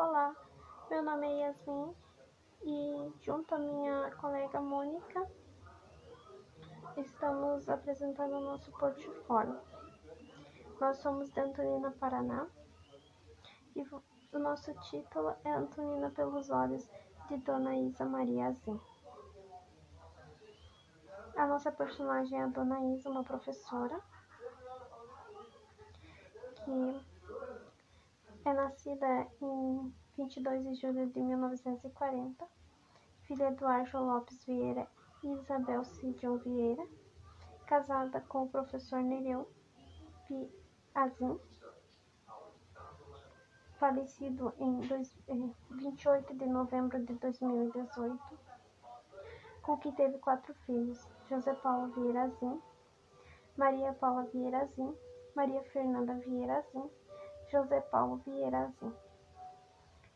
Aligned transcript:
Olá, 0.00 0.32
meu 0.88 1.02
nome 1.02 1.26
é 1.26 1.48
Yasmin 1.48 1.92
e 2.62 3.12
junto 3.20 3.52
à 3.52 3.58
minha 3.58 4.12
colega 4.12 4.60
Mônica 4.60 5.28
estamos 6.96 7.68
apresentando 7.68 8.36
o 8.36 8.40
nosso 8.40 8.70
portfólio. 8.70 9.60
Nós 10.80 10.98
somos 10.98 11.28
de 11.30 11.40
Antonina, 11.40 11.90
Paraná 11.90 12.46
e 13.74 13.82
o 13.82 14.38
nosso 14.38 14.72
título 14.88 15.34
é 15.42 15.50
Antonina 15.50 16.10
pelos 16.10 16.48
olhos 16.48 16.88
de 17.28 17.36
Dona 17.38 17.76
Isa 17.76 18.04
Maria 18.04 18.46
Azim. 18.46 18.80
A 21.36 21.44
nossa 21.44 21.72
personagem 21.72 22.38
é 22.38 22.44
a 22.44 22.46
Dona 22.46 22.80
Isa, 22.94 23.10
uma 23.10 23.24
professora 23.24 24.00
que 26.64 27.17
é 28.44 28.52
nascida 28.52 29.26
em 29.40 29.92
22 30.16 30.64
de 30.64 30.74
julho 30.74 31.06
de 31.10 31.20
1940, 31.20 32.46
filha 33.22 33.50
do 33.52 33.66
Ângelo 33.66 34.06
Lopes 34.06 34.44
Vieira 34.44 34.88
e 35.22 35.32
Isabel 35.32 35.84
Cidion 35.84 36.38
Vieira, 36.38 36.86
casada 37.66 38.20
com 38.22 38.44
o 38.44 38.48
professor 38.48 39.00
Nereu 39.00 39.48
Piazin, 40.26 41.38
falecido 43.78 44.52
em 44.58 44.80
28 45.70 46.34
de 46.34 46.46
novembro 46.46 47.04
de 47.04 47.14
2018, 47.14 48.18
com 49.62 49.76
quem 49.76 49.92
teve 49.92 50.18
quatro 50.18 50.54
filhos, 50.66 51.06
José 51.28 51.54
Paulo 51.54 51.92
Vieira 51.92 52.22
Azim, 52.22 52.60
Maria 53.56 53.92
Paula 53.92 54.24
Vieira 54.24 54.62
Azim, 54.62 54.94
Maria 55.34 55.62
Fernanda 55.64 56.14
Vieira 56.14 56.58
Azim, 56.58 56.90
José 57.50 57.80
Paulo 57.80 58.16
Vieira 58.26 58.66
Azim. 58.66 58.92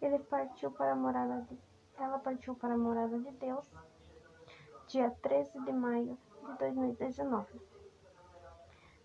Ele 0.02 0.18
partiu 0.18 0.70
para 0.70 0.92
a 0.92 0.96
morada 0.96 1.40
de, 1.42 1.58
ela 1.96 2.18
partiu 2.18 2.54
para 2.54 2.74
a 2.74 2.78
morada 2.78 3.18
de 3.18 3.30
Deus, 3.32 3.66
dia 4.86 5.10
13 5.22 5.60
de 5.64 5.72
maio 5.72 6.18
de 6.46 6.58
2019. 6.58 7.58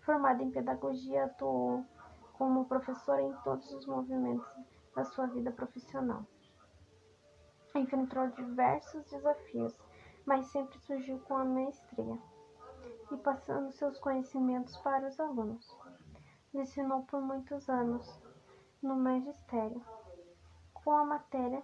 Formada 0.02 0.42
em 0.42 0.50
pedagogia, 0.50 1.24
atuou 1.24 1.84
como 2.34 2.66
professora 2.66 3.22
em 3.22 3.32
todos 3.44 3.72
os 3.72 3.86
movimentos 3.86 4.46
da 4.94 5.04
sua 5.04 5.26
vida 5.26 5.50
profissional. 5.50 6.22
Enfrentou 7.74 8.26
diversos 8.28 9.04
desafios, 9.04 9.74
mas 10.26 10.46
sempre 10.48 10.78
surgiu 10.80 11.18
com 11.20 11.34
a 11.34 11.44
maestria 11.44 12.18
e 13.10 13.16
passando 13.16 13.72
seus 13.72 13.98
conhecimentos 13.98 14.76
para 14.78 15.08
os 15.08 15.18
alunos. 15.18 15.74
Ensinou 16.52 17.02
por 17.04 17.20
muitos 17.20 17.68
anos 17.68 18.27
no 18.82 18.96
magistério, 18.96 19.84
com 20.72 20.92
a 20.92 21.04
matéria 21.04 21.62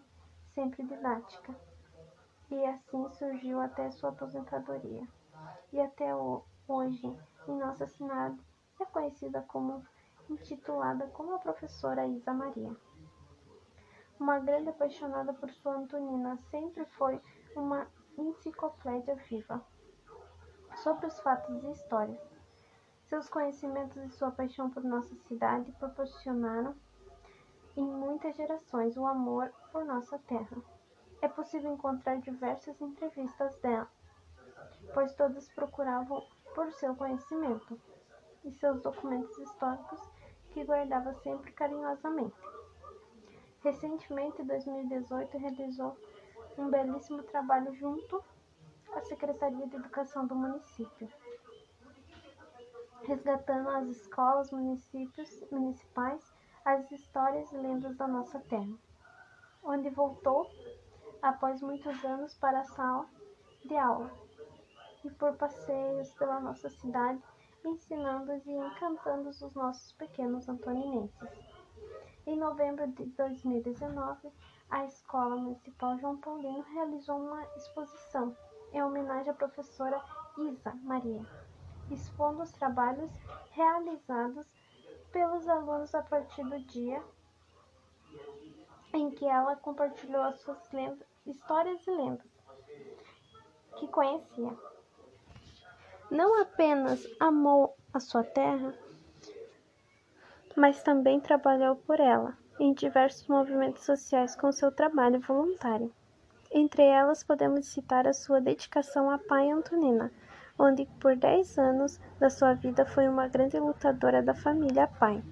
sempre 0.54 0.82
didática, 0.82 1.54
e 2.50 2.66
assim 2.66 3.08
surgiu 3.10 3.60
até 3.60 3.90
sua 3.90 4.10
aposentadoria. 4.10 5.06
E 5.72 5.80
até 5.80 6.14
hoje, 6.68 7.06
em 7.48 7.58
Nossa 7.58 7.86
Senhora, 7.86 8.36
é 8.80 8.84
conhecida 8.84 9.42
como 9.42 9.84
intitulada 10.28 11.06
como 11.08 11.34
a 11.34 11.38
professora 11.38 12.06
Isa 12.06 12.32
Maria. 12.32 12.74
Uma 14.18 14.38
grande 14.38 14.70
apaixonada 14.70 15.32
por 15.32 15.50
sua 15.50 15.74
Antonina, 15.74 16.36
sempre 16.50 16.84
foi 16.84 17.20
uma 17.56 17.86
enciclopédia 18.16 19.16
viva 19.28 19.64
sobre 20.76 21.06
os 21.06 21.18
fatos 21.20 21.62
e 21.64 21.70
histórias 21.70 22.34
seus 23.06 23.28
conhecimentos 23.28 23.96
e 24.02 24.08
sua 24.10 24.30
paixão 24.30 24.70
por 24.70 24.82
nossa 24.82 25.14
cidade 25.28 25.70
proporcionaram 25.72 26.74
em 27.76 27.84
muitas 27.84 28.36
gerações 28.36 28.96
o 28.96 29.06
amor 29.06 29.52
por 29.72 29.84
nossa 29.84 30.18
terra. 30.20 30.56
É 31.20 31.28
possível 31.28 31.72
encontrar 31.72 32.20
diversas 32.20 32.80
entrevistas 32.80 33.56
dela, 33.56 33.88
pois 34.92 35.14
todas 35.14 35.48
procuravam 35.48 36.24
por 36.54 36.70
seu 36.72 36.94
conhecimento 36.94 37.80
e 38.44 38.52
seus 38.52 38.80
documentos 38.82 39.36
históricos 39.38 40.00
que 40.50 40.64
guardava 40.64 41.12
sempre 41.14 41.52
carinhosamente. 41.52 42.36
Recentemente, 43.62 44.42
em 44.42 44.46
2018, 44.46 45.38
realizou 45.38 45.96
um 46.58 46.68
belíssimo 46.68 47.22
trabalho 47.22 47.74
junto 47.74 48.22
à 48.94 49.00
Secretaria 49.00 49.66
de 49.66 49.76
Educação 49.76 50.26
do 50.26 50.34
município 50.34 51.08
resgatando 53.06 53.68
as 53.68 53.88
escolas 53.88 54.50
municípios, 54.50 55.40
municipais, 55.50 56.33
as 56.64 56.90
histórias 56.90 57.52
e 57.52 57.56
lendas 57.56 57.96
da 57.96 58.08
nossa 58.08 58.40
terra, 58.40 58.74
onde 59.62 59.90
voltou, 59.90 60.50
após 61.20 61.60
muitos 61.60 62.04
anos, 62.04 62.34
para 62.34 62.60
a 62.60 62.64
sala 62.64 63.06
de 63.64 63.76
aula 63.76 64.10
e 65.04 65.10
por 65.10 65.34
passeios 65.36 66.12
pela 66.14 66.40
nossa 66.40 66.70
cidade, 66.70 67.22
ensinando 67.64 68.32
e 68.32 68.50
encantando 68.50 69.28
os 69.28 69.54
nossos 69.54 69.92
pequenos 69.92 70.48
antoninenses. 70.48 71.28
Em 72.26 72.36
novembro 72.36 72.86
de 72.88 73.04
2019, 73.04 74.32
a 74.70 74.84
Escola 74.86 75.36
Municipal 75.36 75.98
João 75.98 76.16
Paulino 76.16 76.62
realizou 76.72 77.18
uma 77.18 77.44
exposição 77.56 78.34
em 78.72 78.82
homenagem 78.82 79.30
à 79.30 79.34
professora 79.34 80.02
Isa 80.38 80.74
Maria 80.82 81.24
expondo 81.90 82.42
os 82.42 82.52
trabalhos 82.52 83.10
realizados 83.50 84.46
pelos 85.14 85.48
alunos 85.48 85.94
a 85.94 86.02
partir 86.02 86.42
do 86.42 86.58
dia 86.58 87.00
em 88.92 89.12
que 89.12 89.24
ela 89.24 89.54
compartilhou 89.54 90.22
as 90.22 90.40
suas 90.40 90.72
lendas, 90.72 91.06
histórias 91.24 91.86
e 91.86 91.90
lendas 91.90 92.26
que 93.78 93.86
conhecia. 93.86 94.52
Não 96.10 96.42
apenas 96.42 97.06
amou 97.20 97.76
a 97.92 98.00
sua 98.00 98.24
terra, 98.24 98.74
mas 100.56 100.82
também 100.82 101.20
trabalhou 101.20 101.76
por 101.76 102.00
ela 102.00 102.36
em 102.58 102.72
diversos 102.72 103.26
movimentos 103.28 103.84
sociais 103.84 104.34
com 104.34 104.50
seu 104.50 104.70
trabalho 104.70 105.20
voluntário. 105.20 105.92
Entre 106.50 106.82
elas, 106.82 107.22
podemos 107.22 107.66
citar 107.66 108.06
a 108.06 108.12
sua 108.12 108.40
dedicação 108.40 109.10
à 109.10 109.18
Pai 109.18 109.50
Antonina, 109.50 110.12
onde 110.58 110.86
por 111.00 111.16
dez 111.16 111.58
anos 111.58 112.00
da 112.18 112.30
sua 112.30 112.54
vida 112.54 112.84
foi 112.86 113.08
uma 113.08 113.28
grande 113.28 113.58
lutadora 113.58 114.22
da 114.22 114.34
família 114.34 114.86
Pai, 114.86 115.22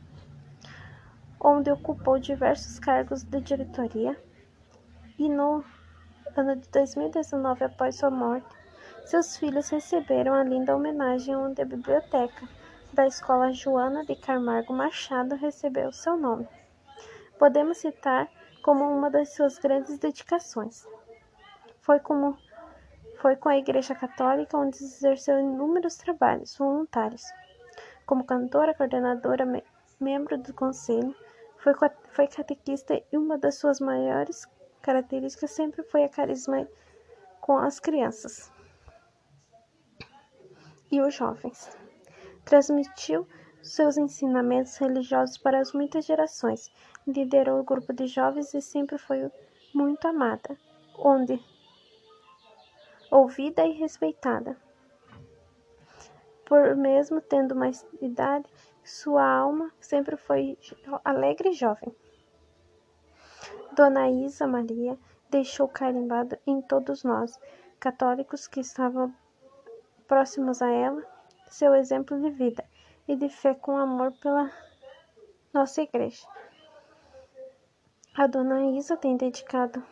onde 1.40 1.70
ocupou 1.70 2.18
diversos 2.18 2.78
cargos 2.78 3.22
de 3.22 3.40
diretoria 3.40 4.16
e 5.18 5.28
no 5.28 5.64
ano 6.36 6.56
de 6.56 6.68
2019, 6.70 7.64
após 7.64 7.96
sua 7.96 8.10
morte, 8.10 8.46
seus 9.04 9.36
filhos 9.36 9.68
receberam 9.68 10.34
a 10.34 10.42
linda 10.42 10.74
homenagem 10.74 11.36
onde 11.36 11.60
a 11.60 11.66
biblioteca 11.66 12.48
da 12.92 13.06
Escola 13.06 13.52
Joana 13.52 14.04
de 14.04 14.14
Camargo 14.16 14.72
Machado 14.72 15.34
recebeu 15.34 15.92
seu 15.92 16.16
nome. 16.16 16.48
Podemos 17.38 17.78
citar 17.78 18.28
como 18.62 18.84
uma 18.84 19.10
das 19.10 19.34
suas 19.34 19.58
grandes 19.58 19.98
dedicações. 19.98 20.86
Foi 21.80 21.98
como 21.98 22.38
foi 23.22 23.36
com 23.36 23.48
a 23.48 23.56
Igreja 23.56 23.94
Católica 23.94 24.58
onde 24.58 24.82
exerceu 24.82 25.38
inúmeros 25.38 25.96
trabalhos 25.96 26.56
voluntários. 26.56 27.22
Como 28.04 28.24
cantora, 28.24 28.74
coordenadora, 28.74 29.46
me 29.46 29.62
membro 30.00 30.36
do 30.36 30.52
conselho, 30.52 31.14
foi, 31.58 31.72
foi 32.08 32.26
catequista 32.26 33.00
e 33.12 33.16
uma 33.16 33.38
das 33.38 33.54
suas 33.54 33.78
maiores 33.78 34.44
características 34.82 35.52
sempre 35.52 35.84
foi 35.84 36.02
a 36.02 36.08
carisma 36.08 36.66
com 37.40 37.56
as 37.58 37.78
crianças 37.78 38.50
e 40.90 41.00
os 41.00 41.14
jovens. 41.14 41.70
Transmitiu 42.44 43.24
seus 43.62 43.96
ensinamentos 43.96 44.76
religiosos 44.78 45.40
as 45.44 45.72
muitas 45.72 46.04
gerações, 46.04 46.72
liderou 47.06 47.60
o 47.60 47.64
grupo 47.64 47.92
de 47.92 48.08
jovens 48.08 48.52
e 48.52 48.60
sempre 48.60 48.98
foi 48.98 49.30
muito 49.72 50.08
amada, 50.08 50.58
onde 50.98 51.40
ouvida 53.12 53.66
e 53.66 53.72
respeitada. 53.72 54.56
Por 56.46 56.74
mesmo 56.74 57.20
tendo 57.20 57.54
mais 57.54 57.86
idade, 58.00 58.48
sua 58.82 59.22
alma 59.22 59.70
sempre 59.78 60.16
foi 60.16 60.58
alegre 61.04 61.50
e 61.50 61.52
jovem. 61.52 61.94
Dona 63.76 64.08
Isa 64.08 64.46
Maria 64.46 64.98
deixou 65.28 65.68
carimbado 65.68 66.38
em 66.46 66.62
todos 66.62 67.04
nós, 67.04 67.38
católicos 67.78 68.48
que 68.48 68.60
estavam 68.60 69.14
próximos 70.08 70.62
a 70.62 70.70
ela, 70.70 71.02
seu 71.48 71.74
exemplo 71.74 72.18
de 72.18 72.30
vida 72.30 72.64
e 73.06 73.14
de 73.14 73.28
fé 73.28 73.54
com 73.54 73.76
amor 73.76 74.12
pela 74.22 74.50
nossa 75.52 75.82
igreja. 75.82 76.26
A 78.14 78.26
Dona 78.26 78.62
Isa 78.76 78.96
tem 78.96 79.18
dedicado 79.18 79.84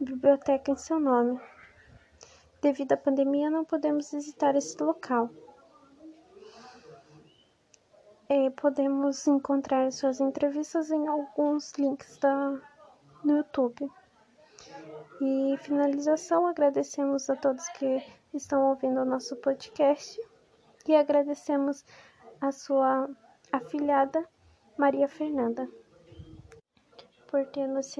biblioteca 0.00 0.70
em 0.70 0.76
seu 0.76 0.98
nome. 0.98 1.40
Devido 2.60 2.92
à 2.92 2.96
pandemia, 2.96 3.50
não 3.50 3.64
podemos 3.64 4.10
visitar 4.10 4.56
esse 4.56 4.82
local. 4.82 5.30
é, 8.28 8.50
podemos 8.50 9.26
encontrar 9.26 9.90
suas 9.90 10.20
entrevistas 10.20 10.90
em 10.90 11.06
alguns 11.08 11.72
links 11.72 12.18
da, 12.18 12.60
no 13.24 13.38
YouTube. 13.38 13.90
E 15.20 15.56
finalização, 15.62 16.46
agradecemos 16.46 17.28
a 17.30 17.36
todos 17.36 17.66
que 17.70 18.02
estão 18.34 18.68
ouvindo 18.68 19.00
o 19.00 19.04
nosso 19.04 19.34
podcast 19.36 20.20
e 20.86 20.94
agradecemos 20.94 21.84
a 22.40 22.52
sua 22.52 23.08
afilhada 23.50 24.24
Maria 24.76 25.08
Fernanda 25.08 25.68
por 27.28 27.44
ter 27.46 27.66
nos 27.66 27.94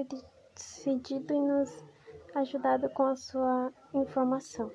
cedido 0.54 1.34
e 1.34 1.40
nos 1.40 1.84
ajudado 2.34 2.88
com 2.90 3.04
a 3.04 3.16
sua 3.16 3.72
informação. 3.92 4.70